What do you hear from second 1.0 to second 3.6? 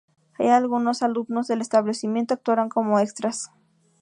alumnos del establecimiento actuaron como extras.